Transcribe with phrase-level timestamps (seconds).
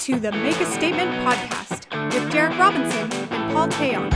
[0.00, 4.10] to the Make a Statement podcast with Derek Robinson and Paul Tayon,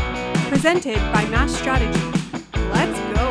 [0.49, 2.00] presented by Mass Strategy.
[2.72, 3.27] Let's go.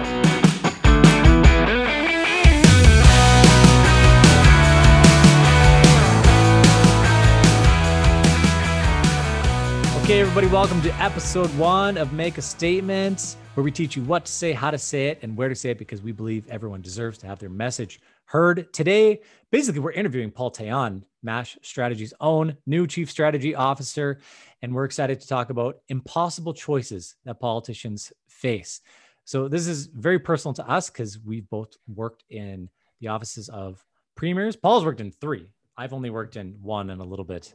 [10.03, 14.25] Okay, everybody, welcome to episode one of Make a Statement, where we teach you what
[14.25, 16.81] to say, how to say it, and where to say it because we believe everyone
[16.81, 18.71] deserves to have their message heard.
[18.73, 19.21] Today,
[19.51, 24.19] basically, we're interviewing Paul Tayon, MASH Strategy's own new chief strategy officer,
[24.61, 28.81] and we're excited to talk about impossible choices that politicians face.
[29.23, 33.83] So, this is very personal to us because we've both worked in the offices of
[34.15, 34.55] premiers.
[34.55, 35.47] Paul's worked in three.
[35.77, 37.53] I've only worked in one and a little bit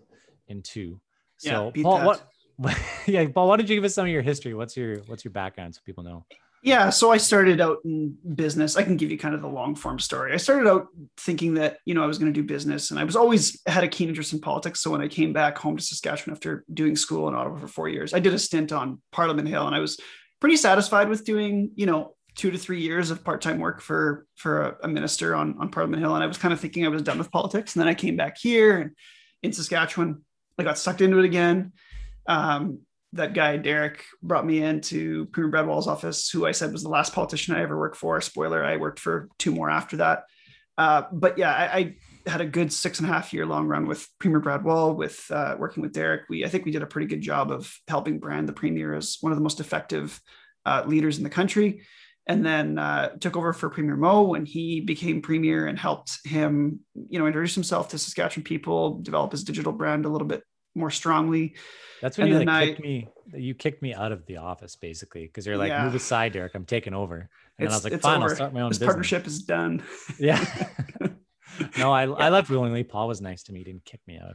[0.48, 1.00] in two.
[1.36, 2.06] So, beat Paul, that.
[2.06, 2.78] what?
[3.06, 4.54] yeah, Paul, why don't you give us some of your history?
[4.54, 6.26] What's your what's your background so people know?
[6.62, 8.76] Yeah, so I started out in business.
[8.76, 10.34] I can give you kind of the long form story.
[10.34, 13.04] I started out thinking that, you know, I was going to do business and I
[13.04, 14.82] was always had a keen interest in politics.
[14.82, 17.88] So when I came back home to Saskatchewan after doing school in Ottawa for four
[17.88, 19.98] years, I did a stint on Parliament Hill and I was
[20.38, 24.62] pretty satisfied with doing, you know, two to three years of part-time work for for
[24.62, 26.14] a, a minister on, on Parliament Hill.
[26.14, 27.74] And I was kind of thinking I was done with politics.
[27.74, 28.90] And then I came back here and
[29.42, 30.22] in Saskatchewan,
[30.58, 31.72] I got sucked into it again.
[32.26, 32.80] Um,
[33.12, 36.88] that guy Derek brought me into Premier Brad Wall's office, who I said was the
[36.88, 38.20] last politician I ever worked for.
[38.20, 40.24] Spoiler: I worked for two more after that.
[40.78, 43.86] Uh, but yeah, I, I, had a good six and a half year long run
[43.86, 46.22] with Premier Bradwell, with uh, working with Derek.
[46.28, 49.16] We I think we did a pretty good job of helping brand the Premier as
[49.20, 50.20] one of the most effective
[50.64, 51.82] uh, leaders in the country.
[52.26, 56.80] And then uh, took over for Premier Moe when he became Premier and helped him,
[57.08, 60.90] you know, introduce himself to Saskatchewan people, develop his digital brand a little bit more
[60.90, 61.54] strongly.
[62.00, 63.08] That's when And you like I- kicked me.
[63.32, 65.84] You kicked me out of the office basically because you're like, Yeah.
[65.84, 66.54] move aside, Derek.
[66.54, 67.28] I'm taking over.
[67.58, 68.86] And then I was like, it's fine, I'll start my own This business.
[68.88, 69.82] partnership is done.
[70.18, 70.44] Yeah.
[71.78, 72.84] no, I I left willingly.
[72.84, 73.60] Paul was nice to me.
[73.60, 74.34] He didn't kick me out.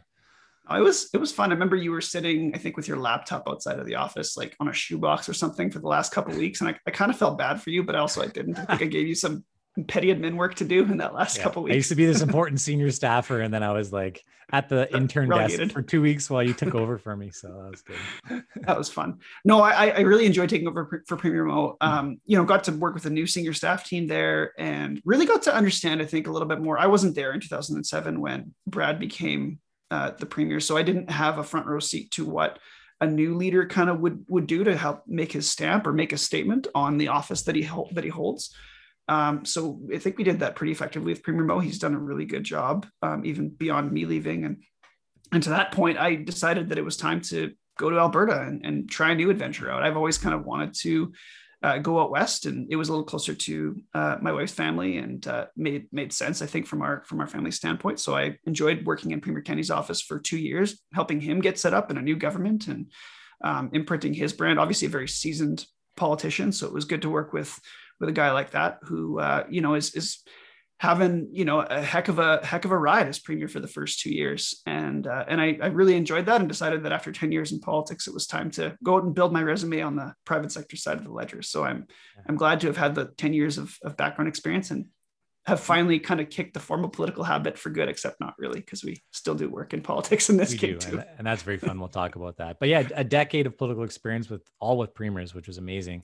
[0.77, 1.51] It was it was fun.
[1.51, 4.55] I remember you were sitting, I think, with your laptop outside of the office, like
[4.59, 7.11] on a shoebox or something, for the last couple of weeks, and I, I kind
[7.11, 8.57] of felt bad for you, but also I didn't.
[8.57, 9.43] I think I gave you some
[9.87, 11.43] petty admin work to do in that last Yeah.
[11.43, 11.73] couple of weeks.
[11.73, 14.93] I used to be this important senior staffer, and then I was like at the
[14.95, 15.59] intern Relegated.
[15.69, 17.31] desk for two weeks while you took over for me.
[17.31, 18.43] So that was good.
[18.61, 19.19] that was fun.
[19.43, 21.77] No, I, I really enjoyed taking over for- Premier Moe.
[21.81, 25.25] Um, you know, got to work with a new senior staff team there, and really
[25.25, 26.77] got to understand, I think, a little bit more.
[26.79, 29.59] I wasn't there in 2007 when Brad became
[29.91, 32.59] uh, the premier, so I didn't have a front row seat to what
[33.01, 36.13] a new leader kind of would would do to help make his stamp or make
[36.13, 38.55] a statement on the office that he hol- that he holds.
[39.07, 41.59] Um, so I think we did that pretty effectively with Premier Moe.
[41.59, 44.45] He's done a really good job, um, even beyond me leaving.
[44.45, 44.63] And
[45.31, 48.65] and to that point, I decided that it was time to go to Alberta and,
[48.65, 49.83] and try a new adventure out.
[49.83, 51.13] I've always kind of wanted to
[51.63, 54.97] uh, go out west, and it was a little closer to uh, my wife's family,
[54.97, 57.99] and uh, made made sense, I think, from our from our family standpoint.
[57.99, 61.73] So I enjoyed working in Premier Kenney's office for two years, helping him get set
[61.73, 62.91] up in a new government and
[63.43, 64.59] um, imprinting his brand.
[64.59, 65.65] Obviously, a very seasoned
[65.97, 67.59] politician, so it was good to work with
[67.99, 70.23] with a guy like that who uh, you know is is
[70.79, 73.67] having you know a heck of a heck of a ride as premier for the
[73.67, 77.13] first two years and uh, and I, I really enjoyed that and decided that after
[77.13, 79.95] 10 years in politics it was time to go out and build my resume on
[79.95, 81.87] the private sector side of the ledger so i'm
[82.27, 84.87] i'm glad to have had the 10 years of, of background experience and
[85.45, 88.83] have finally kind of kicked the formal political habit for good except not really because
[88.83, 91.43] we still do work in politics in this we gig do, too and, and that's
[91.43, 91.79] very fun.
[91.79, 92.57] We'll talk about that.
[92.59, 96.03] But yeah, a decade of political experience with all with premiers, which was amazing.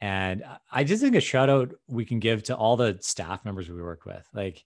[0.00, 3.68] And I just think a shout out we can give to all the staff members
[3.68, 4.26] we worked with.
[4.34, 4.62] Like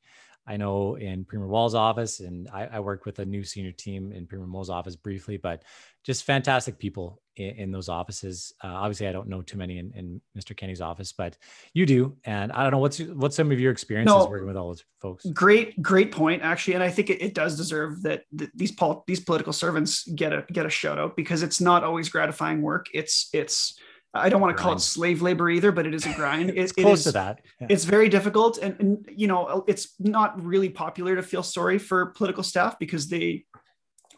[0.46, 4.10] I know in Premier Wall's office, and I, I worked with a new senior team
[4.10, 5.62] in Premier Moe's office briefly, but
[6.02, 8.52] just fantastic people in, in those offices.
[8.64, 10.56] Uh, obviously, I don't know too many in, in Mr.
[10.56, 11.36] Kenney's office, but
[11.74, 12.16] you do.
[12.24, 14.28] And I don't know what's what's some of your experiences No.
[14.28, 15.24] working with all those folks.
[15.26, 19.02] great great point actually and i think it, it does deserve that th- these pol-
[19.06, 22.86] these political servants get a get a shout out because it's not always gratifying work
[22.92, 23.78] it's it's
[24.14, 26.58] i don't want to call it slave labor either but it is a grind It-
[26.58, 27.40] It's it close is- to that.
[27.60, 27.68] Yeah.
[27.70, 32.06] it's very difficult and, and you know it's not really popular to feel sorry for
[32.06, 33.44] political staff because they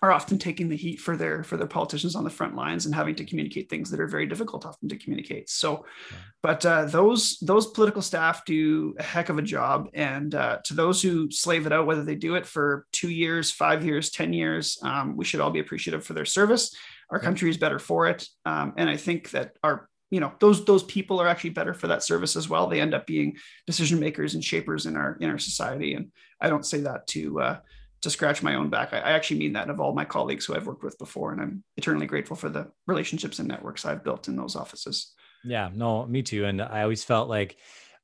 [0.05, 2.95] are often taking the heat for their for their politicians on the front lines and
[2.95, 6.17] having to communicate things that are very difficult often to communicate so Yeah.
[6.43, 10.75] but uh, those those political staff do a heck of a job and uh, to
[10.75, 14.33] those who slave it out whether they do it for two years five years ten
[14.33, 16.75] years um, we should all be appreciative for their service
[17.13, 18.27] our country is better for it.
[18.45, 21.87] Um, and i think that our you know those those people are actually better for
[21.87, 22.67] that service as well.
[22.67, 23.37] They end up being
[23.67, 25.95] decision makers and shapers in our in our society.
[25.95, 26.11] And
[26.41, 27.59] i don't say that to uh,
[28.03, 28.93] to scratch my own back.
[28.93, 31.33] I, I actually mean that of all my colleagues who i've worked with before.
[31.33, 35.13] And i'm eternally grateful for the relationships and networks i've built in those offices.
[35.45, 36.45] Yeah, no, me too.
[36.45, 37.57] And I always felt like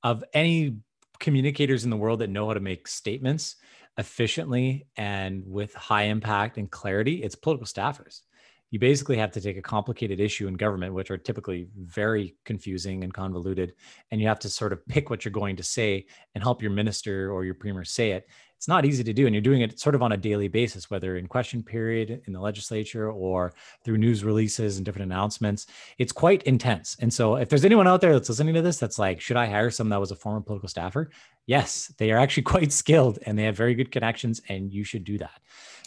[0.03, 0.79] of any
[1.21, 3.57] communicators in the world that know how to make statements,
[3.99, 8.23] efficiently and with high impact and clarity, it's political staffers.
[8.71, 13.03] You basically have to take a complicated issue in government, which are typically very confusing
[13.03, 13.75] and convoluted,
[14.11, 16.71] and you have to sort of pick what you're going to say and help your
[16.71, 19.79] minister or your premier say it it's not easy to do and you're doing it
[19.79, 23.53] sort of on a daily basis whether in question period in the legislature or
[23.85, 25.69] through news releases and different announcements.
[25.99, 26.97] It's quite intense.
[27.01, 29.47] And so if there's anyone out there that's listening to this that's like should i
[29.47, 31.11] hire someone that was a former political staffer?
[31.47, 35.05] Yes they are actually quite skilled and they have very good connections and you should
[35.05, 35.41] do that.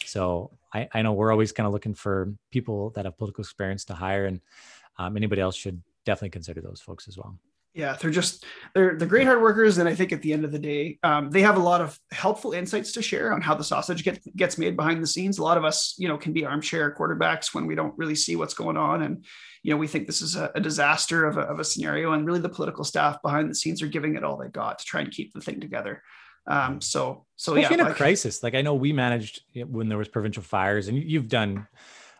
[0.06, 3.84] So i, I know we're always kind of looking for people that have political experience
[3.86, 4.40] to hire and
[4.96, 7.36] um, anybody else should definitely consider those folks as well
[7.74, 10.52] yeah they're just they're the great hard workers and i think at the end of
[10.52, 13.64] the day um, they have a lot of helpful insights to share on how the
[13.64, 15.38] sausage get, gets made behind the scenes.
[15.38, 18.36] A lot of us you know can be armchair quarterbacks when we don't really see
[18.36, 19.24] what's going on and
[19.62, 22.26] you know we think this is a, a disaster of a, of a scenario and
[22.26, 25.00] really the political staff behind the scenes are giving it all they got to try
[25.00, 26.02] and keep the thing together.
[26.46, 29.98] Um, so so Especially yeah in a crisis like i know we managed when there
[29.98, 31.68] was provincial fires and you've done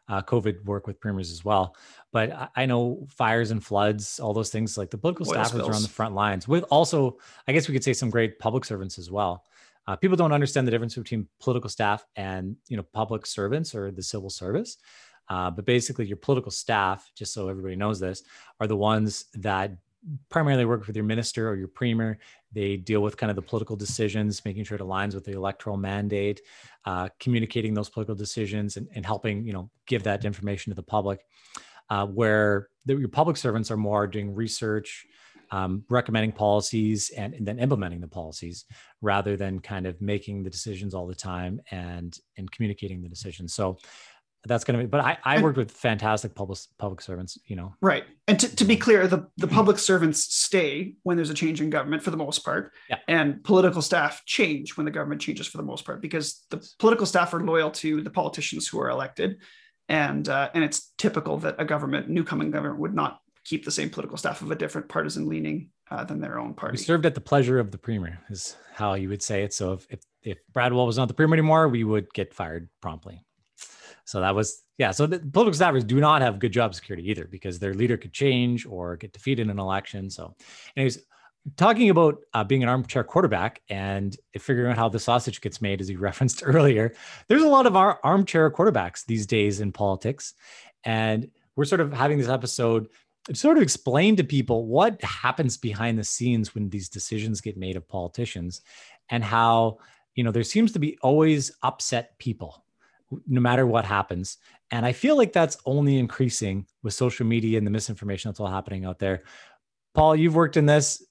[0.09, 1.75] uh, covid work with premiers as well
[2.13, 5.69] but I know fires and floods, all those things, like the political Oil staffers spills.
[5.69, 7.19] are on the front lines with also,
[7.49, 9.45] I guess we could say some great public servants as well.
[9.89, 13.91] Uh, people don't understand the difference between political staff and you know public servants or
[13.91, 14.77] the civil service.
[15.29, 18.23] Uh, but basically, your political staff, just so everybody knows this,
[18.61, 19.73] are the ones that
[20.29, 22.19] primarily work with your minister or your premier.
[22.53, 25.77] They deal with kind of the political decisions, making sure it aligns with the electoral
[25.77, 26.41] mandate,
[26.85, 30.83] uh, communicating those political decisions, and, and helping you know give that information to the
[30.83, 31.25] public
[31.91, 35.07] uh, where the, your public servants are more doing research,
[35.51, 38.65] um, recommending policies, and, and, then implementing the policies
[39.01, 43.55] rather than kind of making the decisions all the time and and communicating the decisions.
[43.55, 43.79] So
[44.45, 47.75] that's going to be but i, I worked with fantastic public public servants you know.
[47.81, 48.05] Right.
[48.29, 51.71] And to, to be clear the, the public servants stay when there's a change in
[51.71, 52.73] government for the most part.
[52.89, 52.99] Yeah.
[53.09, 57.07] and political staff change when the government changes for the most part because the political
[57.07, 59.39] staff are loyal to the politicians who are elected
[59.89, 63.71] and uh, and it's typical that a government, new coming government, would not keep the
[63.71, 66.75] same political staff of a different partisan leaning uh, than their own party.
[66.75, 69.53] We served at the pleasure of the premier, is how you would say it.
[69.53, 72.69] So if if, if Brad Wall was not the premier anymore, we would get fired
[72.81, 73.25] promptly.
[74.05, 74.91] So that was yeah.
[74.91, 78.13] So the political staffers do not have good job security either because their leader could
[78.13, 80.11] change or get defeated in an election.
[80.11, 80.35] So,
[80.77, 80.99] anyways,
[81.57, 85.81] talking about uh, being an armchair quarterback and figuring out how the sausage gets made,
[85.81, 86.95] as you referenced earlier,
[87.29, 90.35] there's a lot of our armchair quarterbacks these days in politics.
[90.85, 92.89] And we're sort of having this episode
[93.25, 97.57] to sort of explain to people what happens behind the scenes when these decisions get
[97.57, 98.63] made of politicians
[99.11, 99.79] and how,
[100.15, 102.65] you know, there seems to be always upset people
[103.27, 104.39] no matter what happens.
[104.71, 108.47] And I feel like that's only increasing with social media and the misinformation that's all
[108.47, 109.23] happening out there.
[109.95, 111.05] Paul, you've worked in this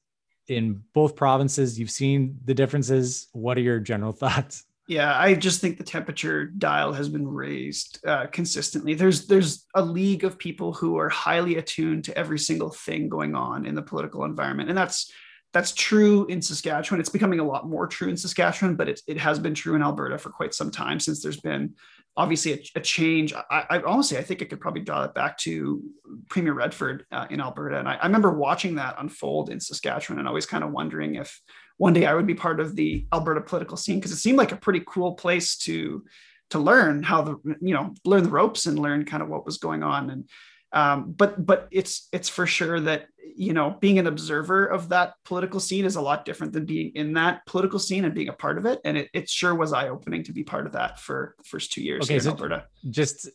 [0.52, 1.80] in both provinces.
[1.80, 3.28] You've seen the differences.
[3.32, 4.66] What are your general thoughts?
[4.88, 8.94] Yeah, I just think the temperature dial has been raised uh, consistently.
[8.94, 13.34] There's there's a league of people who are highly attuned to every single thing going
[13.34, 15.10] on in the political environment, and that's
[15.54, 17.00] that's true in Saskatchewan.
[17.00, 19.82] It's becoming a lot more true in Saskatchewan, but it, it has been true in
[19.82, 21.74] Alberta for quite some time since there's been
[22.16, 23.34] obviously a, a change.
[23.34, 25.82] I, I, honestly, I think I could probably draw it back to
[26.30, 27.80] Premier Redford uh, in Alberta.
[27.80, 31.42] And I, I, remember watching that unfold in Saskatchewan and always kind of wondering if
[31.78, 34.52] one day I would be part of the Alberta political scene because it seemed like
[34.52, 36.04] a pretty cool place to
[36.52, 39.58] to learn how the you know learn the ropes and learn kind of what was
[39.58, 40.30] going on and
[40.74, 45.14] um, but but it's it's for sure that you know being an observer of that
[45.26, 48.34] political scene is a lot different than being in that political scene and being a
[48.34, 48.80] part of it.
[48.86, 51.82] And it, it sure was eye-opening to be part of that for the first two
[51.82, 52.66] years okay, so alberta.
[52.90, 53.30] just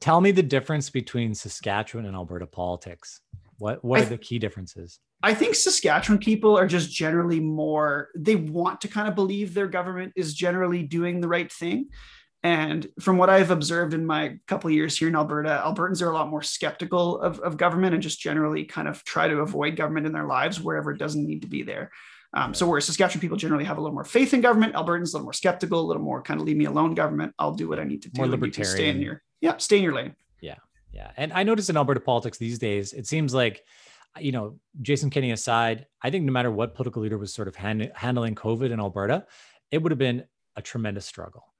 [0.00, 3.20] tell me the difference between saskatchewan and alberta politics.
[3.58, 4.98] What what are the key differences?
[5.24, 9.68] I think Saskatchewan people are just generally more, they want to kind of believe their
[9.68, 11.90] government is generally doing the right thing.
[12.44, 16.14] And from what I've observed in my couple years here in Alberta, Albertans are a
[16.14, 20.06] lot more skeptical of, of government and just generally kind of try to avoid government
[20.06, 21.92] in their lives wherever it doesn't need to be there.
[22.34, 25.16] Um, so whereas Saskatchewan people generally have a little more faith in government, Albertans a
[25.16, 27.32] little more skeptical, a little more kind of leave me alone government.
[27.38, 28.20] I'll do what I need to do.
[28.20, 28.74] More libertarian.
[28.74, 30.16] Stay in your yeah, stay in your lane.
[30.40, 30.56] Yeah,
[30.92, 31.10] yeah.
[31.16, 33.62] And I notice in Alberta politics these days, it seems like
[34.18, 37.56] you know, Jason Kenney aside, I think no matter what political leader was sort of
[37.56, 39.26] hand, handling COVID in Alberta,
[39.70, 40.24] it would have been
[40.56, 41.51] a tremendous struggle.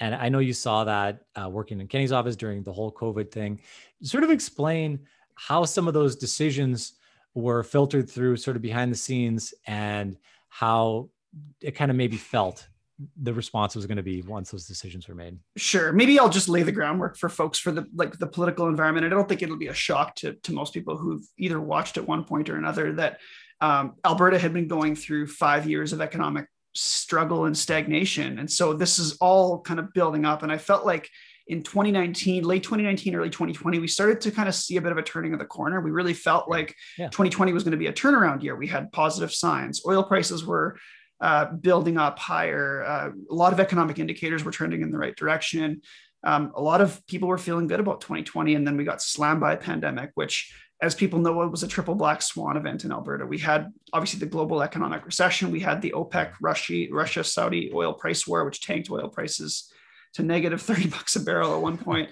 [0.00, 3.30] And I know you saw that uh, working in Kenney's office during the whole COVID
[3.30, 3.60] thing.
[4.02, 5.00] Sort of explain
[5.34, 6.94] how some of those decisions
[7.34, 10.16] were filtered through sort of behind the scenes and
[10.48, 11.08] how
[11.60, 12.68] it kind of maybe felt
[13.22, 15.38] the response was going to be once those decisions were made.
[15.56, 15.92] Sure.
[15.92, 19.06] Maybe i'll just lay the groundwork for folks for the like the political environment.
[19.06, 22.08] I don't think it'll be a shock to, to most people who've either watched at
[22.08, 23.20] one point or another that
[23.60, 26.46] um, alberta had been going through five years of economic
[26.78, 28.38] struggle and stagnation.
[28.38, 30.42] And so this is all kind of building up.
[30.42, 31.10] And I felt like
[31.48, 34.98] in 2019, late 2019, early 2020, we started to kind of see a bit of
[34.98, 35.80] a turning of the corner.
[35.80, 37.06] We really felt like yeah.
[37.06, 38.54] 2020 was going to be a turnaround year.
[38.54, 39.82] We had positive signs.
[39.86, 40.78] Oil prices were
[41.20, 42.84] uh, building up higher.
[42.84, 45.80] Uh, a lot of economic indicators were trending in the right direction.
[46.22, 49.40] Um, a lot of people were feeling good about 2020, and then we got slammed
[49.40, 52.92] by a pandemic, which as people know, it was a triple black swan event in
[52.92, 53.26] Alberta.
[53.26, 55.50] We had obviously the global economic recession.
[55.50, 59.72] We had the OPEC Russia Russia Saudi oil price war, which tanked oil prices
[60.14, 62.10] to negative 30 bucks a barrel at one point.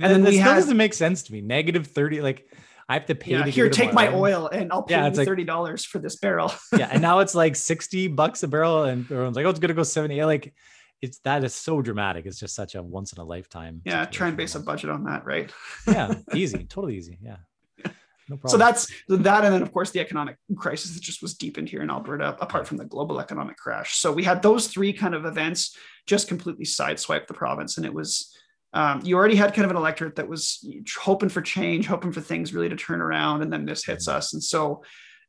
[0.00, 1.42] And, and then we still had, doesn't make sense to me.
[1.42, 2.50] Negative 30, like
[2.88, 5.12] I have to pay yeah, to here, take my oil and I'll pay yeah, you
[5.12, 6.52] $30 like, for this barrel.
[6.76, 6.88] yeah.
[6.90, 9.82] And now it's like 60 bucks a barrel and everyone's like, oh, it's gonna go
[9.82, 10.24] 70.
[10.24, 10.54] Like
[11.02, 12.24] it's that is so dramatic.
[12.24, 13.82] It's just such a once in a lifetime.
[13.84, 15.52] Yeah, try and base a budget on that, right?
[15.86, 17.18] yeah, easy, totally easy.
[17.20, 17.36] Yeah.
[18.28, 21.68] No so that's that, and then of course the economic crisis that just was deepened
[21.68, 23.96] here in Alberta, apart from the global economic crash.
[23.96, 27.94] So we had those three kind of events just completely sideswipe the province, and it
[27.94, 28.36] was
[28.72, 30.68] um, you already had kind of an electorate that was
[30.98, 34.18] hoping for change, hoping for things really to turn around, and then this hits mm-hmm.
[34.18, 34.82] us, and so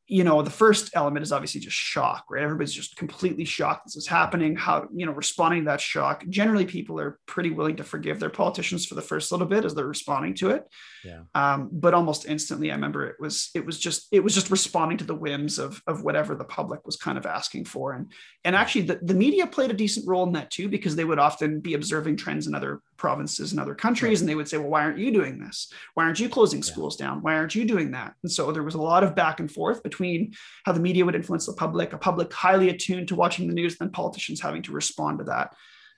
[0.10, 2.42] you know, the first element is obviously just shock, right?
[2.42, 4.56] Everybody's just completely shocked this is happening.
[4.56, 6.24] How, you know, responding to that shock.
[6.30, 9.76] Generally, people are pretty willing to forgive their politicians for the first little bit as
[9.76, 10.64] they're responding to it.
[11.04, 11.24] Yeah.
[11.36, 14.98] Um, but almost instantly, I remember it was it was just it was just responding
[15.00, 17.92] to the whims of of whatever the public was kind of asking for.
[17.94, 18.10] And
[18.46, 21.20] and actually the, the media played a decent role in that too, because they would
[21.20, 24.22] often be observing trends in other provinces and other countries, right.
[24.22, 25.72] and they would say, Well, why aren't you doing this?
[25.94, 27.22] Why aren't you closing schools down?
[27.22, 28.16] Why aren't you doing that?
[28.24, 30.34] And so there was a lot of back and forth between between
[30.66, 33.74] how the media would influence the public, a public highly attuned to watching the news,
[33.74, 35.56] and then politicians having to respond to that.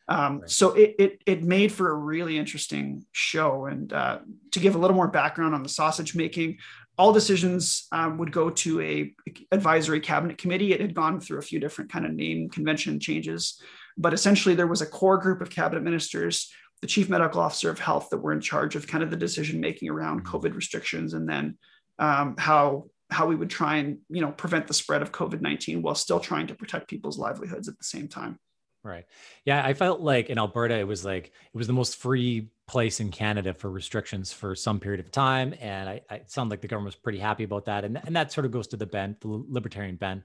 [0.08, 0.50] Um, right.
[0.50, 3.68] So it, it, it made for a really interesting show.
[3.68, 4.20] And uh,
[4.52, 6.58] to give a little more background on the sausage making,
[6.98, 9.14] all decisions um, would go to a
[9.52, 10.74] advisory cabinet committee.
[10.74, 13.62] It had gone through a few different kind of name convention changes,
[13.98, 17.80] but essentially there was a core group of cabinet ministers, the chief medical officer of
[17.80, 20.36] health that were in charge of kind of the decision making around mm-hmm.
[20.36, 21.58] COVID restrictions, and then
[21.98, 25.96] um, how how we would try and you know prevent the spread of covid-19 while
[25.96, 28.40] still trying to protect people's livelihoods at the same time.
[28.84, 29.06] Right.
[29.46, 33.00] Yeah i felt like in alberta it was like it was the most free place
[33.00, 36.62] in canada for restrictions for some period of time and i, I it sounded like
[36.62, 38.86] the government was pretty happy about that and, and that sort of goes to the
[38.86, 40.24] bent the libertarian bent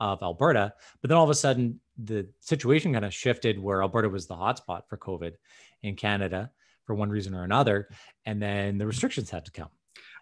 [0.00, 0.74] of alberta.
[1.00, 4.34] But then all of a sudden the situation kind of shifted where alberta was the
[4.34, 5.32] hotspot for covid
[5.86, 6.50] in canada
[6.86, 7.88] for one reason or another
[8.24, 9.68] and then the restrictions had to come.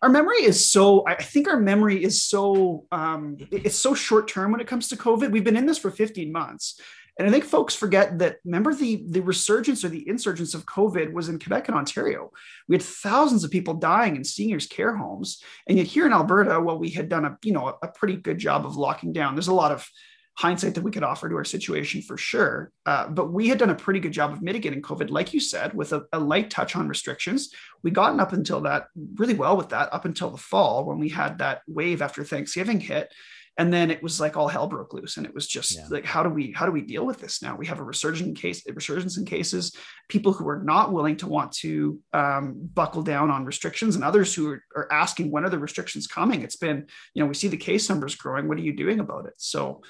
[0.02, 4.52] Our memory is so i think our memory is so um, it's so short term
[4.52, 5.30] when it comes to covid.
[5.30, 6.78] We've been in this for 15 months
[7.18, 11.12] and i think folks forget that remember the the resurgence or the insurgence of covid
[11.12, 12.30] was in quebec and ontario.
[12.68, 16.60] We had thousands of people dying in seniors care homes and yet here in alberta
[16.60, 19.48] well we had done a you know a pretty good job of locking down there's
[19.48, 19.88] a lot of
[20.36, 22.72] hindsight that we could offer to our situation for sure.
[22.86, 25.72] Uh, but we had done a pretty good job of mitigating COVID, like you said,
[25.74, 27.50] with a, a, light touch on restrictions.
[27.82, 31.08] We gotten up until that really well with that up until the fall when we
[31.08, 33.12] had that wave after Thanksgiving hit.
[33.56, 35.86] And then it was like all hell broke loose, and it was just yeah.
[35.88, 37.54] like, how do we how do we deal with this now?
[37.54, 39.76] We have a resurgence in case a resurgence in cases,
[40.08, 44.34] people who are not willing to want to um, buckle down on restrictions, and others
[44.34, 46.42] who are, are asking when are the restrictions coming.
[46.42, 48.48] It's been you know we see the case numbers growing.
[48.48, 49.34] What are you doing about it?
[49.36, 49.82] So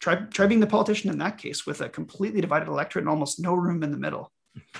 [0.00, 3.40] try try being the politician in that case with a completely divided electorate and almost
[3.40, 4.32] no room in the middle.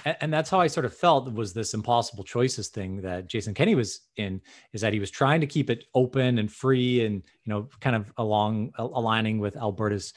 [0.04, 3.76] And, that's how i sort of felt was this impossible choices thing that jason kenney
[3.76, 4.40] was in
[4.72, 7.94] is that he was trying to keep it open and free and you know kind
[7.94, 10.12] of along aligning with alberta's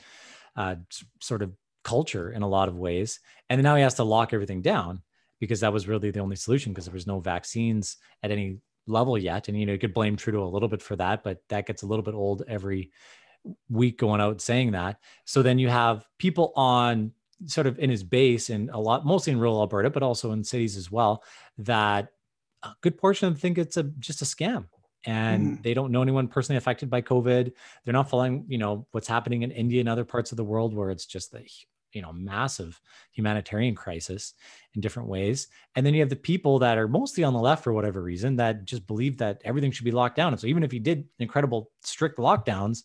[0.56, 0.76] uh,
[1.20, 1.52] sort of
[1.84, 3.20] culture in a lot of ways.
[3.50, 5.02] And now he has to lock everything down
[5.40, 8.58] because that was really the only solution because there was no vaccines at any
[8.88, 9.48] level yet.
[9.48, 11.84] And you know you could blame trudeau a little bit for that but that gets
[11.84, 12.92] a little bit old every
[13.70, 15.00] week going out saying that.
[15.26, 17.12] So then you have people on
[17.46, 20.44] sort of in his base and a lot, mostly in rural Alberta, but also in
[20.44, 21.24] cities as well,
[21.58, 22.10] that
[22.64, 24.66] a good portion of them think it's a just a scam
[25.06, 25.64] and mm.
[25.64, 27.52] they don't know anyone personally affected by COVID.
[27.84, 30.74] They're not following, you know, what's happening in India and other parts of the world
[30.74, 31.44] where it's just the
[31.94, 32.80] you know massive
[33.12, 34.34] humanitarian crisis
[34.74, 37.64] in different ways and then you have the people that are mostly on the left
[37.64, 40.64] for whatever reason that just believe that everything should be locked down and so even
[40.64, 42.84] if you did incredible strict lockdowns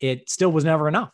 [0.00, 1.12] it still was never enough.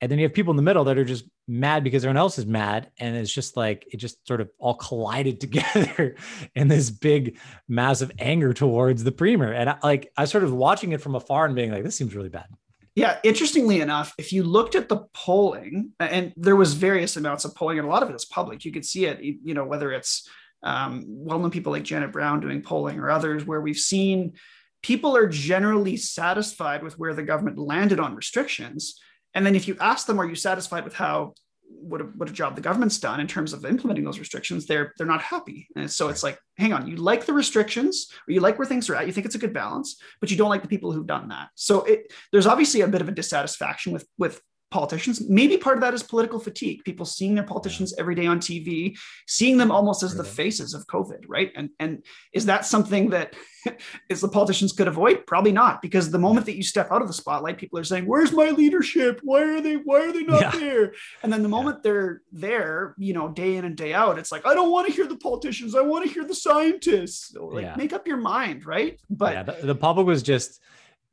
[0.00, 2.36] And then you have people in the middle that are just mad because everyone else
[2.36, 2.90] is mad.
[2.98, 6.16] And it's just like, it just sort of all collided together
[6.56, 9.52] in this big, massive anger towards the premier.
[9.52, 12.16] And I, like, I sort of watching it from afar and being like, this seems
[12.16, 12.46] really bad.
[12.94, 17.54] Yeah, interestingly enough, if you looked at the polling, and there was various amounts of
[17.54, 19.18] polling, and a lot of it is public, you could see it.
[19.22, 20.28] You know, whether it's
[20.62, 24.34] um, well-known people like Janet Brown doing polling or others, where we've seen
[24.82, 29.00] people are generally satisfied with where the government landed on restrictions.
[29.34, 31.34] And then if you ask them, are you satisfied with how
[31.80, 34.92] what a, what a job the government's done in terms of implementing those restrictions, they're
[34.96, 35.68] they're not happy.
[35.74, 38.88] And so it's like, hang on, you like the restrictions, or you like where things
[38.90, 41.06] are at, you think it's a good balance, but you don't like the people who've
[41.06, 41.48] done that.
[41.54, 44.40] So it, there's obviously a bit of a dissatisfaction with with
[44.72, 45.28] politicians.
[45.28, 46.82] Maybe part of that is political fatigue.
[46.84, 48.96] People seeing their politicians every day on TV,
[49.28, 51.52] seeing them almost as the faces of COVID, right?
[51.54, 53.34] And and is that something that
[54.08, 55.26] is the politicians could avoid?
[55.26, 58.06] Probably not, because the moment that you step out of the spotlight, people are saying,
[58.06, 59.20] "Where's my leadership?
[59.22, 59.76] Why are they?
[59.76, 60.50] Why are they not yeah.
[60.58, 61.82] there?" And then the moment yeah.
[61.84, 64.92] they're there, you know, day in and day out, it's like, "I don't want to
[64.92, 65.76] hear the politicians.
[65.76, 67.76] I want to hear the scientists." So, like, yeah.
[67.76, 68.98] make up your mind, right?
[69.10, 70.60] But yeah, the, the public was just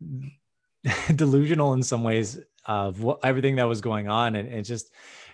[1.16, 4.92] delusional in some ways of what, everything that was going on, and it's just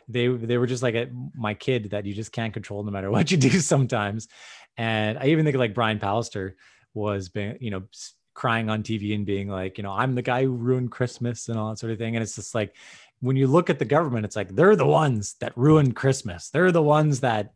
[0.08, 3.12] they they were just like a, my kid that you just can't control no matter
[3.16, 4.28] what you do sometimes.
[4.78, 6.54] And I even think like Brian Pallister
[6.94, 7.84] was being, you know,
[8.34, 11.60] crying on TV and being like, you know, I'm the guy who ruined Christmas and
[11.60, 12.16] all that sort of thing.
[12.16, 12.76] And it's just like
[13.20, 16.50] when you look at the government, it's like they're the ones that ruined Christmas.
[16.50, 17.54] They're the ones that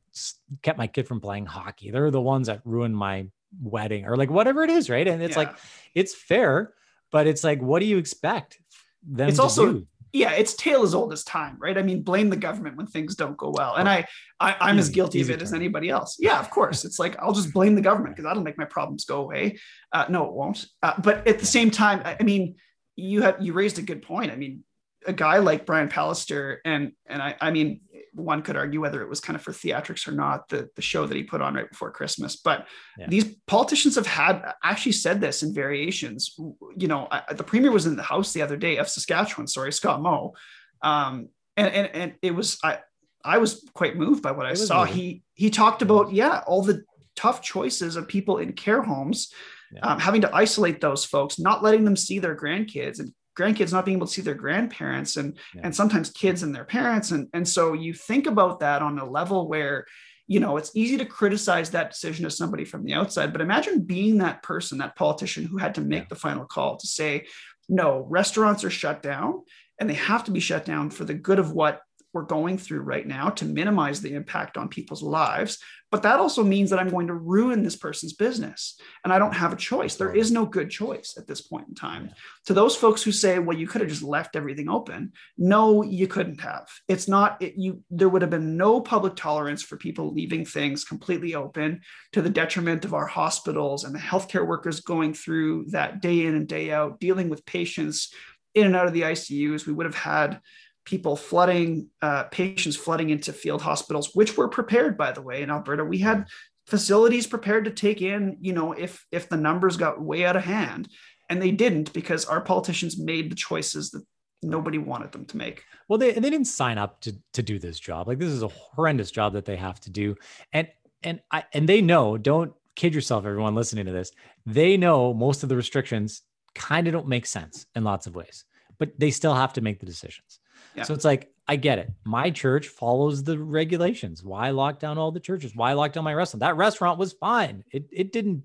[0.62, 1.92] kept my kid from playing hockey.
[1.92, 3.28] They're the ones that ruined my
[3.62, 5.08] wedding or like whatever it is, right?
[5.08, 5.44] And it's yeah.
[5.44, 5.56] like
[5.96, 6.74] it's fair,
[7.12, 8.60] but it's like, what do you expect
[9.04, 9.88] them it's also do?
[10.14, 11.78] yeah it's tale as old as time right?
[11.78, 13.76] I mean blame the government when things don't go well.
[13.76, 14.08] And i,
[14.40, 16.18] I am as guilty of it as anybody else.
[16.20, 16.86] Yeah of course.
[16.86, 19.60] It's like i'll just blame the government because that'll make my problems go away.
[19.94, 20.66] Uh, no it won't.
[20.84, 22.56] Uh, but at the same time i mean
[22.96, 24.32] you have you raised a good point.
[24.32, 24.64] I mean
[25.08, 27.80] a guy like brian pallister and and i i mean
[28.14, 31.06] one could argue whether it was kind of for theatrics or not, the, the show
[31.06, 32.36] that he put on right before Christmas.
[32.36, 33.08] But yeah.
[33.08, 36.36] these politicians have had actually said this in variations.
[36.76, 39.72] You know, I, the premier was in the House the other day of Saskatchewan, sorry,
[39.72, 40.34] Scott Moe.
[40.82, 42.80] Um, and, and, and it was, I,
[43.24, 44.82] I was quite moved by what I saw.
[44.82, 44.96] Moving.
[44.96, 46.84] He, he talked about, yeah, all the
[47.16, 49.34] tough choices of people in care homes,
[49.74, 49.82] yeah.
[49.82, 53.86] um, having to isolate those folks, not letting them see their grandkids and grandkids not
[53.86, 55.62] being able to see their grandparents and yeah.
[55.64, 59.10] and sometimes kids and their parents and and so you think about that on a
[59.10, 59.86] level where
[60.28, 63.82] you know it's easy to criticize that decision of somebody from the outside but imagine
[63.82, 66.10] being that person that politician who had to make yeah.
[66.10, 67.26] the final call to say
[67.70, 69.42] no restaurants are shut down
[69.80, 71.82] and they have to be shut down for the good of what
[72.20, 75.58] we're going through right now to minimize the impact on people's lives.
[75.90, 78.78] But that also means that I'm going to ruin this person's business.
[79.06, 79.96] And I don't have a choice.
[79.96, 82.08] There is no good choice at this point in time.
[82.08, 82.14] Yeah.
[82.48, 85.14] To those folks who say, well, you could have just left everything open.
[85.38, 86.68] No, you couldn't have.
[86.90, 90.84] It's not, it, you, there would have been no public tolerance for people leaving things
[90.84, 91.80] completely open
[92.12, 96.36] to the detriment of our hospitals and the healthcare workers going through that day in
[96.36, 98.14] and day out, dealing with patients
[98.54, 99.66] in and out of the ICUs.
[99.66, 100.42] We would have had
[100.90, 105.52] people flooding, uh, patients flooding into field hospitals, which were prepared, by the way, in
[105.52, 105.86] Alberta.
[105.86, 106.26] We had
[106.66, 110.44] facilities prepared to take in, you know, if if the numbers got way out of
[110.44, 110.90] hand,
[111.30, 114.04] and they didn't because our politicians made the choices that
[114.42, 115.64] nobody wanted them to make.
[115.88, 118.08] Well, they they didn't sign up to to do this job.
[118.08, 120.16] Like this is a horrendous job that they have to do,
[120.52, 120.68] and
[121.04, 122.18] and I and they know.
[122.18, 124.12] Don't kid yourself, everyone listening to this.
[124.48, 126.24] They know most of the restrictions
[126.56, 128.46] kind of don't make sense in lots of ways,
[128.80, 130.40] but they still have to make the decisions.
[130.76, 130.84] Yeah.
[130.84, 131.92] So it's like, I get it.
[132.04, 134.24] My church follows the regulations.
[134.24, 135.56] Why lock down all the churches?
[135.56, 136.42] Why lock down my restaurant?
[136.42, 137.64] That restaurant was fine.
[137.72, 138.44] It, it didn't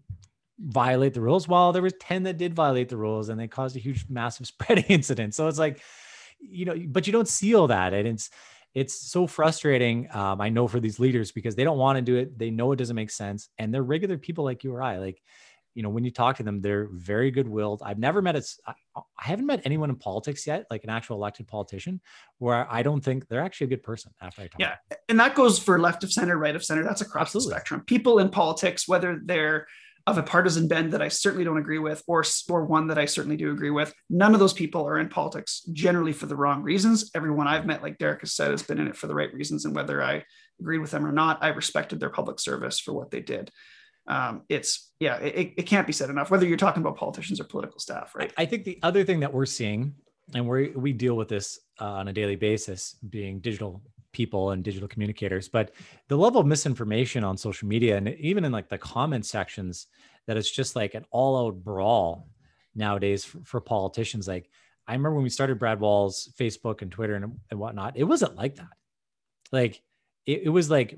[0.59, 1.47] violate the rules.
[1.47, 4.47] While there was 10 that did violate the rules and they caused a huge, massive
[4.49, 5.35] spreading incident.
[5.35, 5.83] So it's like,
[6.41, 7.93] you know, but you don't see all that.
[7.93, 8.31] And it's,
[8.73, 10.09] it's so frustrating.
[10.13, 12.39] Um, I know for these leaders because they don't want to do it.
[12.39, 13.49] They know it doesn't make sense.
[13.59, 14.99] And they're regular people like you or I.
[14.99, 15.23] Like,
[15.75, 17.83] you know, when you talk to them, they're very good willed.
[17.85, 18.75] I've never met a, I
[19.19, 22.01] haven't met anyone in politics yet, like an actual elected politician,
[22.39, 24.61] where I don't think they're actually a good person after I talk.
[24.61, 24.77] Yeah.
[25.09, 26.85] And that goes for left of center, right of center.
[26.85, 27.51] That's across Absolutely.
[27.51, 27.83] the spectrum.
[27.87, 29.67] People in politics, whether they're
[30.07, 33.07] of a partisan bend that I certainly don't agree with, or, or one that I
[33.07, 36.63] certainly do agree with, none of those people are in politics generally for the wrong
[36.63, 37.11] reasons.
[37.15, 39.65] Everyone I've met, like Derek has said, has been in it for the right reasons.
[39.65, 40.25] And whether I
[40.61, 43.51] agreed with them or not, I respected their public service for what they did
[44.07, 46.31] um, it's yeah, it, it can't be said enough.
[46.31, 48.33] Whether you're talking about politicians or political staff, right?
[48.37, 49.95] I think the other thing that we're seeing,
[50.35, 54.63] and we we deal with this uh, on a daily basis, being digital people and
[54.63, 55.73] digital communicators, but
[56.09, 59.89] the level of misinformation on social media and even in like the comment sections,
[60.27, 62.29] that it's just like an all-out brawl
[62.77, 64.29] nowadays for, for politicians.
[64.29, 64.49] Like
[64.87, 68.37] I remember when we started Brad Wall's Facebook and Twitter and, and whatnot, it wasn't
[68.37, 68.69] like that.
[69.51, 69.83] Like
[70.27, 70.97] it, it was like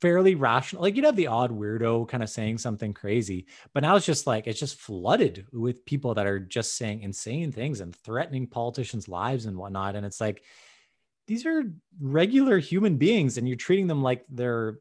[0.00, 0.82] fairly rational.
[0.82, 4.26] Like you'd have the odd weirdo kind of saying something crazy, but now it's just
[4.26, 9.08] like it's just flooded with people that are just saying insane things and threatening politicians'
[9.08, 9.96] lives and whatnot.
[9.96, 10.42] And it's like
[11.26, 11.64] these are
[12.00, 14.78] regular human beings, and you're treating them like they're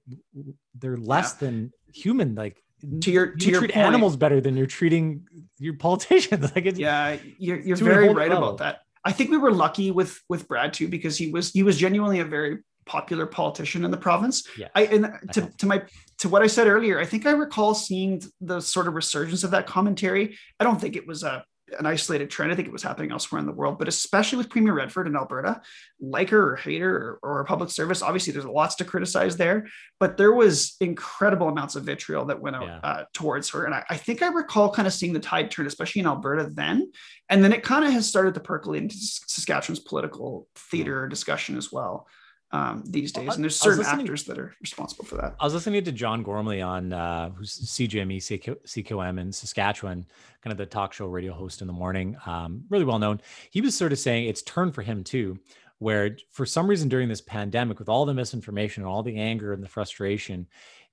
[0.75, 1.47] they're less yeah.
[1.47, 2.35] than human.
[2.35, 2.61] Like
[3.01, 6.51] to your to you your treat point, animals better than you're treating your politicians.
[6.55, 8.37] like yeah, you're you're very right well.
[8.37, 8.81] about that.
[9.03, 12.19] I think we were lucky with with Brad too because he was he was genuinely
[12.19, 14.47] a very popular politician in the province.
[14.57, 14.67] Yeah.
[14.75, 15.83] I and to, to my
[16.19, 19.51] to what I said earlier, I think I recall seeing the sort of resurgence of
[19.51, 20.37] that commentary.
[20.59, 21.43] I don't think it was a
[21.79, 22.51] an isolated trend.
[22.51, 25.15] I think it was happening elsewhere in the world, but especially with Premier Redford in
[25.15, 25.61] Alberta,
[25.99, 28.03] like her or hate her or, or public service.
[28.03, 29.65] Obviously, there's lots to criticize there,
[29.99, 32.79] but there was incredible amounts of vitriol that went out Yeah.
[32.83, 33.65] uh, towards her.
[33.65, 36.49] And I, I think I recall kind of seeing the tide turn, especially in Alberta
[36.53, 36.91] then.
[37.29, 41.71] And then it kind of has started to percolate into Saskatchewan's political theater discussion as
[41.71, 42.07] well
[42.51, 43.35] um, these days.
[43.35, 45.35] And there's certain actors that are responsible for that.
[45.39, 50.05] I was listening to John Gormley on uh, who's CJME CQ, CQM in Saskatchewan,
[50.41, 53.19] kind of the talk show radio host in the morning, um, really well known.
[53.51, 55.39] He was sort of saying it's turned for him too,
[55.79, 59.53] where for some reason during this pandemic, with all the misinformation and all the anger
[59.53, 60.47] and the frustration,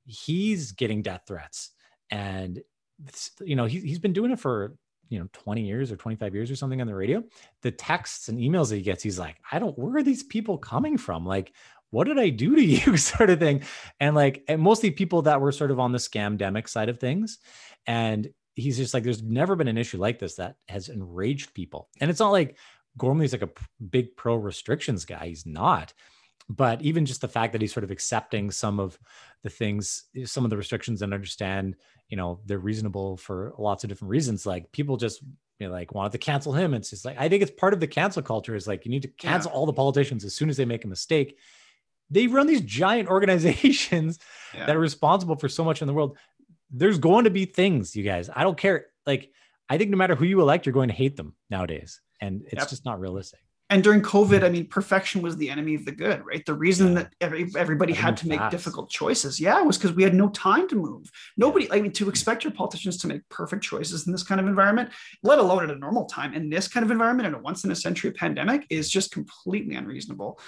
[0.04, 1.70] he's getting death threats,
[2.10, 2.60] and
[3.40, 4.74] you know he, he's been doing it for
[5.12, 7.22] you know 20 years or 25 years or something on the radio
[7.60, 10.56] the texts and emails that he gets he's like i don't where are these people
[10.56, 11.52] coming from like
[11.92, 12.96] what did I do to you?
[12.96, 13.62] sort of thing.
[14.00, 17.38] And like, and mostly people that were sort of on the scamdemic side of things.
[17.86, 21.88] And he's just like, there's never been an issue like this that has enraged people.
[22.00, 22.58] And it's not like
[22.98, 23.50] Gormley's like a
[23.90, 25.28] big pro restrictions guy.
[25.28, 25.92] He's not.
[26.48, 28.98] But even just the fact that he's sort of accepting some of
[29.42, 31.76] the things, some of the restrictions and understand,
[32.12, 34.44] you know, they're reasonable for lots of different reasons.
[34.44, 35.22] Like people just
[35.58, 36.74] you know, like wanted to cancel him.
[36.74, 39.02] It's just like I think it's part of the cancel culture is like you need
[39.02, 41.38] to cancel all the politicians as soon as they make a mistake
[42.10, 44.18] they run these giant organizations
[44.54, 44.66] Yeah.
[44.66, 46.18] that are responsible for so much in the world.
[46.70, 48.28] There's going to be things, you guys.
[48.34, 48.86] I don't care.
[49.06, 49.30] Like,
[49.70, 52.02] I think no matter who you elect, you're going to hate them nowadays.
[52.20, 52.68] And it's Yep.
[52.68, 53.40] just not realistic.
[53.72, 56.44] And during COVID, I mean, perfection was the enemy of the good, right?
[56.44, 56.94] The reason Yeah.
[56.94, 58.50] that every, everybody Had to make fast.
[58.50, 61.10] difficult choices, yeah, was because we had no time to move.
[61.38, 64.46] Nobody, I mean, to expect your politicians to make perfect choices in this kind of
[64.46, 64.90] environment,
[65.22, 67.70] let alone at a normal time in this kind of environment in a once in
[67.70, 70.38] a century pandemic, is just completely unreasonable.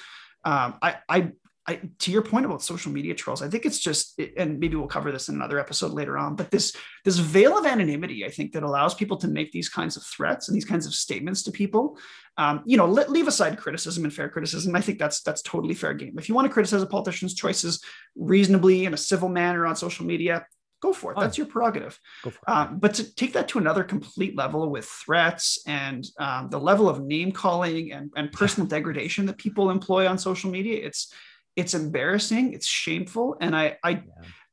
[0.44, 1.32] Um, I, I,
[1.66, 4.86] I, to your point about social media trolls, I think it's just, and maybe we'll
[4.86, 6.36] cover this in another episode later on.
[6.36, 9.96] But this this veil of anonymity, I think, that allows people to make these kinds
[9.96, 11.98] of threats and these kinds of statements to people.
[12.36, 14.76] Um, you know, let, leave aside criticism and fair criticism.
[14.76, 16.14] I think that's that's totally fair game.
[16.18, 17.82] If you want to criticize a politician's choices
[18.14, 20.46] reasonably in a civil manner on social media,
[20.82, 21.18] go for it.
[21.18, 21.98] That's your prerogative.
[22.24, 22.52] Go for it.
[22.52, 26.90] Um, but to take that to another complete level with threats and um, the level
[26.90, 31.10] of name calling and, and personal degradation that people employ on social media, it's
[31.56, 34.02] it's embarrassing, it's shameful, and I I, Yeah.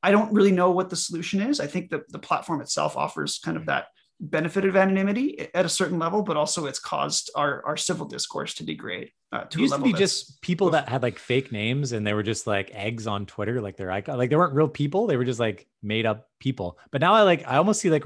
[0.04, 1.60] I don't really know what the solution is.
[1.60, 3.88] I think that the platform itself offers kind of that
[4.20, 8.54] benefit of anonymity at a certain level, but also it's caused our our civil discourse
[8.56, 11.92] to degrade uh, to It used to be just people that had like fake names
[11.92, 14.18] and they were just like eggs on Twitter, like their icon.
[14.18, 15.08] Like they weren't real people.
[15.08, 16.78] They were just like made up people.
[16.92, 18.04] But now I like, I almost see like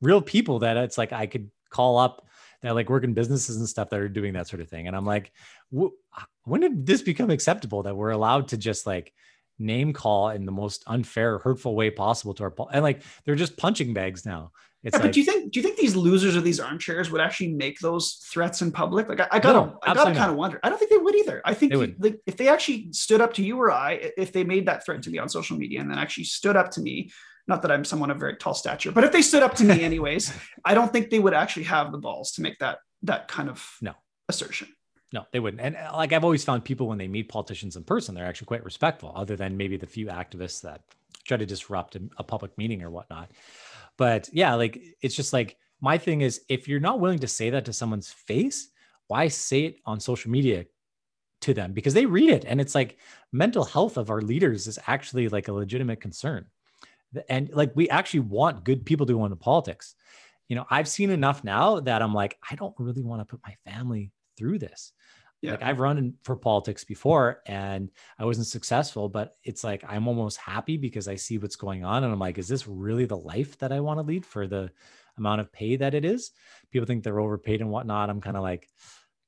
[0.00, 2.26] real people that it's like I could call up
[2.62, 4.86] that like work in businesses and stuff that are doing that sort of thing.
[4.86, 5.32] And I'm like,
[5.70, 9.12] when did this become acceptable that we're allowed to just like
[9.58, 13.56] name call in the most unfair, hurtful way possible to our, and like they're just
[13.56, 14.52] punching bags now.
[14.84, 17.10] It's Yeah, like, but do you think do you think these losers of these armchairs
[17.10, 19.08] would actually make those threats in public?
[19.08, 20.60] Like I, I gotta No, I gotta kind of wonder.
[20.62, 21.42] I don't think they would either.
[21.44, 24.32] I think They you- like, if they actually stood up to you or i- if
[24.32, 26.80] they made that threat to me on social media and then actually stood up to
[26.80, 27.10] me,
[27.48, 29.84] not that I'm someone of very tall stature, but if they stood up to me
[29.90, 30.32] anyways,
[30.64, 33.76] I don't think they would actually have the balls to make that that kind of
[33.80, 33.94] No.
[34.28, 34.68] assertion.
[35.12, 35.62] No, they wouldn't.
[35.62, 38.46] And uh, like I've always found people when they meet politicians in person, they're actually
[38.46, 40.80] quite respectful, other than maybe the few activists that
[41.24, 43.30] try to disrupt a, a public meeting or whatnot.
[43.96, 47.50] But yeah, like it's just like my thing is if you're not willing to say
[47.50, 48.68] that to someone's face,
[49.06, 50.66] why say it on social media
[51.42, 51.72] to them?
[51.72, 52.98] Because they read it and it's like
[53.32, 56.46] mental health of our leaders is actually like a legitimate concern.
[57.28, 59.94] And like we actually want good people to go into politics.
[60.48, 63.40] You know, I've seen enough now that I'm like, I don't really want to put
[63.44, 64.92] my family through this.
[65.42, 65.52] Yeah.
[65.52, 70.38] Like I've run for politics before and I wasn't successful, but it's like I'm almost
[70.38, 73.58] happy because I see what's going on and I'm like, is this really the life
[73.58, 74.70] that I want to lead for the
[75.18, 76.30] amount of pay that it is?
[76.70, 78.08] People think they're overpaid and whatnot.
[78.08, 78.68] I'm kind of like,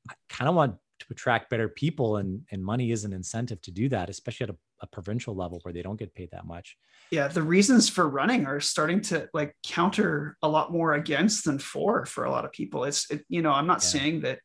[0.09, 3.71] I kind of want to attract better people and and money is an incentive to
[3.71, 6.77] do that, especially at a, a provincial level where they don't get paid that much.
[7.11, 11.59] yeah the reasons for running are starting to like counter a lot more against than
[11.59, 13.89] for for a lot of people it's it, you know i'm not Yeah.
[13.97, 14.39] saying that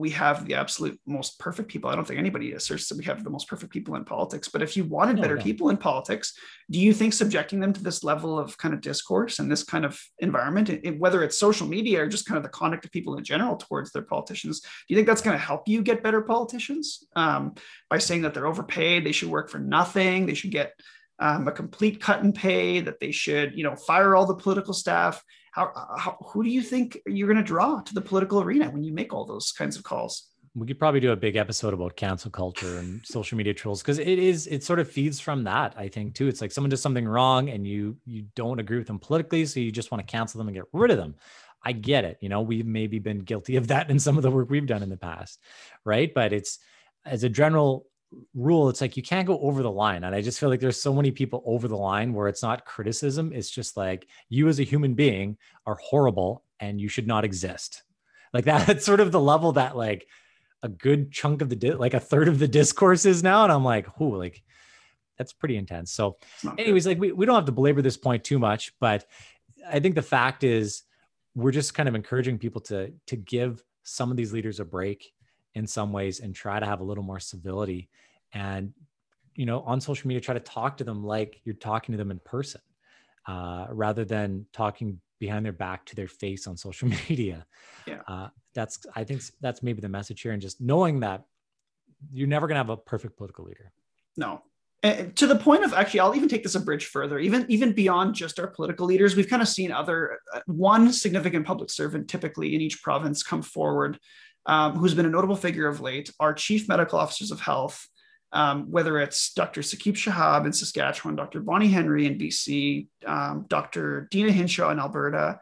[0.00, 3.24] we have the absolute most perfect people i don't think anybody asserts that we have
[3.24, 5.42] the most perfect people in politics but if you wanted No, better no.
[5.42, 6.28] people in politics
[6.70, 9.84] do you think subjecting them to this level of kind of discourse and this kind
[9.84, 13.16] of environment it- whether it's social media or just kind of the conduct of people
[13.18, 16.22] in general towards their politicians do you think that's going to help you get better
[16.22, 17.54] politicians um,
[17.90, 20.72] by saying that they're overpaid they should work for nothing they should get
[21.18, 24.74] um, a complete cut and pay that they should you know fire all the political
[24.74, 25.22] staff
[25.54, 28.82] how, how who do you think you're going to draw to the political arena when
[28.82, 30.30] you make all those kinds of calls?
[30.56, 34.00] We could probably do a big episode about cancel culture and social media trolls because
[34.00, 35.74] it is it sort of feeds from that.
[35.76, 36.26] I think too.
[36.26, 39.60] It's like someone does something wrong and you you don't agree with them politically, so
[39.60, 41.14] you just want to cancel them and get rid of them.
[41.62, 42.18] I get it.
[42.20, 44.82] You know, we've maybe been guilty of that in some of the work we've done
[44.82, 45.40] in the past,
[45.84, 46.12] right?
[46.12, 46.58] But it's
[47.04, 47.86] as a general
[48.34, 50.04] rule, it's like you can't go over the line.
[50.04, 52.64] And I just feel like there's so many people over the line where it's not
[52.64, 53.32] criticism.
[53.32, 57.82] It's just like you as a human being are horrible and you should not exist.
[58.32, 60.06] Like that, that's sort of the level that like
[60.62, 63.44] a good chunk of the di- like a third of the discourse is now.
[63.44, 64.42] And I'm like, who like
[65.18, 65.92] that's pretty intense.
[65.92, 66.16] So
[66.58, 66.90] anyways, good.
[66.90, 69.06] like we, we don't have to belabor this point too much, but
[69.68, 70.82] I think the fact is
[71.34, 75.12] we're just kind of encouraging people to to give some of these leaders a break
[75.54, 77.88] in some ways and try to have a little more civility
[78.32, 78.72] and
[79.34, 82.10] you know on social media try to talk to them like you're talking to them
[82.10, 82.60] in person
[83.26, 87.46] uh, rather than talking behind their back to their face on social media.
[87.86, 88.00] Yeah.
[88.06, 91.24] Uh, that's i think that's maybe the message here and just knowing that
[92.12, 93.72] you're never going to have a perfect political leader.
[94.16, 94.42] No.
[94.82, 97.18] And to the point of actually i'll even take this a bridge further.
[97.18, 101.46] Even even beyond just our political leaders we've kind of seen other uh, one significant
[101.46, 103.98] public servant typically in each province come forward
[104.46, 107.88] um, who's been a notable figure of late our chief medical officers of health
[108.34, 109.60] um, whether it's Dr.
[109.60, 111.40] Saqib Shahab in Saskatchewan, Dr.
[111.40, 114.08] Bonnie Henry in BC, um, Dr.
[114.10, 115.38] Deena Hinshaw in Alberta,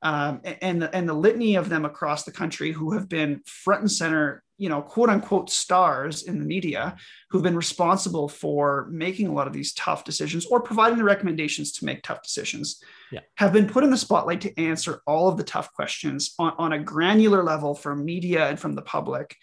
[0.00, 3.90] um, and, and the litany of them across the country who have been front and
[3.90, 6.96] center, you know, quote unquote stars in the media,
[7.30, 11.72] who've been responsible for making a lot of these tough decisions or providing the recommendations
[11.72, 13.20] to make tough decisions, yeah.
[13.36, 16.72] have been put in the spotlight to answer all of the tough questions on, on
[16.72, 19.36] a granular level from media and from the public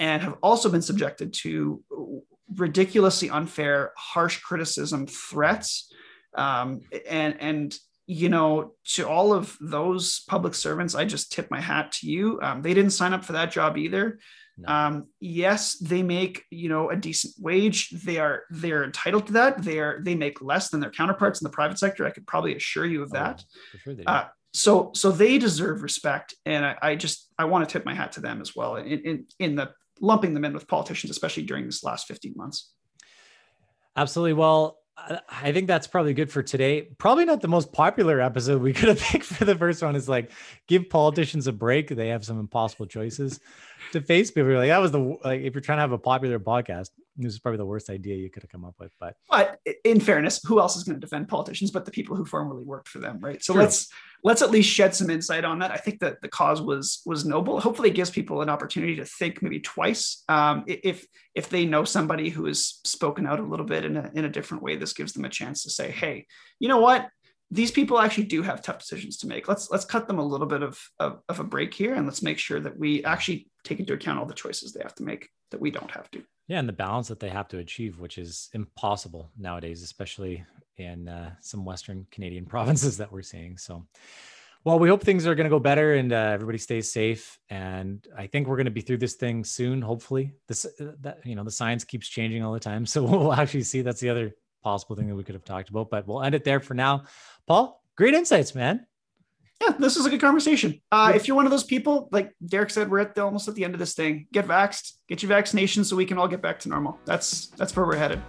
[0.00, 1.84] and have also been subjected to
[2.56, 5.92] ridiculously unfair, harsh criticism, threats,
[6.34, 11.60] um, and and you know to all of those public servants, I just tip my
[11.60, 12.40] hat to you.
[12.42, 14.18] Um, they didn't sign up for that job either.
[14.60, 14.72] No.
[14.72, 17.90] Um, yes, they make you know a decent wage.
[17.90, 19.62] They are they're entitled to that.
[19.62, 22.06] They are they make less than their counterparts in the private sector.
[22.06, 23.44] I could probably assure you of oh, that.
[23.74, 27.72] Oh, sure uh, so so they deserve respect, and I, I just I want to
[27.72, 30.66] tip my hat to them as well in in, in the lumping them in with
[30.66, 32.72] politicians, especially during this last 15 months.
[33.96, 34.32] Absolutely.
[34.32, 36.82] Well, I think that's probably good for today.
[36.98, 39.96] Probably not the most popular episode we could have picked for the first one.
[39.96, 40.30] Is like
[40.68, 41.88] give politicians a break.
[41.88, 43.40] They have some impossible choices
[43.92, 44.30] to face.
[44.30, 46.90] People are like, that was the like if you're trying to have a popular podcast,
[47.16, 48.92] this is probably the worst idea you could have come up with.
[49.00, 52.24] But but in fairness, who else is going to defend politicians but the people who
[52.24, 53.42] formerly worked for them, right?
[53.42, 53.62] So True.
[53.62, 53.88] let's
[54.22, 55.70] let's at least shed some insight on that.
[55.70, 57.60] I think that the cause was was noble.
[57.60, 60.22] Hopefully, it gives people an opportunity to think maybe twice.
[60.28, 64.10] Um, if if they know somebody who has spoken out a little bit in a
[64.14, 66.26] in a different way, this gives them a chance to say, "Hey,
[66.58, 67.08] you know what?
[67.50, 69.48] These people actually do have tough decisions to make.
[69.48, 72.22] Let's let's cut them a little bit of, of, of a break here, and let's
[72.22, 75.28] make sure that we actually take into account all the choices they have to make
[75.50, 78.18] that we don't have to." Yeah, and the balance that they have to achieve, which
[78.18, 80.44] is impossible nowadays, especially
[80.84, 83.56] in uh, some Western Canadian provinces that we're seeing.
[83.56, 83.86] So,
[84.64, 87.38] well, we hope things are going to go better and uh, everybody stays safe.
[87.48, 89.80] And I think we're going to be through this thing soon.
[89.80, 93.32] Hopefully, this uh, that you know the science keeps changing all the time, so we'll
[93.32, 93.82] actually see.
[93.82, 95.90] That's the other possible thing that we could have talked about.
[95.90, 97.04] But we'll end it there for now.
[97.46, 98.86] Paul, great insights, man.
[99.60, 100.80] Yeah, this was a good conversation.
[100.90, 103.54] Uh, if you're one of those people, like Derek said, we're at the, almost at
[103.54, 104.26] the end of this thing.
[104.32, 106.98] Get vaxxed, get your vaccination, so we can all get back to normal.
[107.04, 108.22] That's that's where we're headed.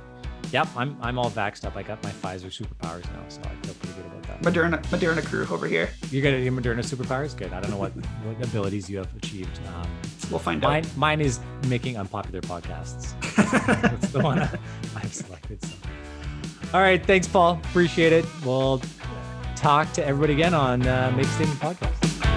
[0.51, 1.75] Yep, I'm I'm all vaxxed up.
[1.77, 4.41] I got my Pfizer superpowers now, so I feel pretty good about that.
[4.41, 5.89] Moderna Moderna crew over here.
[6.09, 7.37] You got your Moderna superpowers?
[7.37, 7.53] Good.
[7.53, 9.59] I don't know what, what abilities you have achieved.
[9.67, 9.87] Um,
[10.29, 10.97] we'll find mine, out.
[10.97, 13.13] Mine is making unpopular podcasts.
[13.81, 15.63] That's the one I've selected.
[15.63, 15.75] So.
[16.73, 17.59] All right, thanks, Paul.
[17.69, 18.25] Appreciate it.
[18.45, 18.81] We'll
[19.55, 22.30] talk to everybody again on uh, Make Statement Podcast.